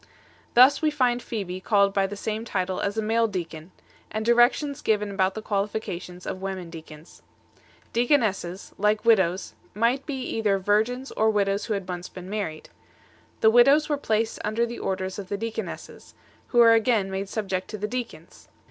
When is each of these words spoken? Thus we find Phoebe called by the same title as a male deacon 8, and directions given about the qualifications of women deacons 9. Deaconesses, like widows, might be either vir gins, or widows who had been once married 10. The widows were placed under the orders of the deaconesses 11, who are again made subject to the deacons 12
Thus 0.55 0.81
we 0.81 0.89
find 0.89 1.21
Phoebe 1.21 1.59
called 1.61 1.93
by 1.93 2.07
the 2.07 2.15
same 2.15 2.43
title 2.43 2.79
as 2.79 2.97
a 2.97 3.03
male 3.03 3.27
deacon 3.27 3.69
8, 4.09 4.09
and 4.09 4.25
directions 4.25 4.81
given 4.81 5.11
about 5.11 5.35
the 5.35 5.43
qualifications 5.43 6.25
of 6.25 6.41
women 6.41 6.71
deacons 6.71 7.21
9. 7.93 8.07
Deaconesses, 8.07 8.73
like 8.79 9.05
widows, 9.05 9.53
might 9.75 10.07
be 10.07 10.15
either 10.23 10.57
vir 10.57 10.85
gins, 10.85 11.11
or 11.11 11.29
widows 11.29 11.65
who 11.65 11.75
had 11.75 11.85
been 11.85 11.97
once 12.01 12.15
married 12.15 12.63
10. 12.69 12.73
The 13.41 13.51
widows 13.51 13.89
were 13.89 13.95
placed 13.95 14.39
under 14.43 14.65
the 14.65 14.79
orders 14.79 15.19
of 15.19 15.29
the 15.29 15.37
deaconesses 15.37 16.15
11, 16.45 16.45
who 16.47 16.61
are 16.61 16.73
again 16.73 17.11
made 17.11 17.29
subject 17.29 17.67
to 17.67 17.77
the 17.77 17.87
deacons 17.87 18.45
12 18.45 18.47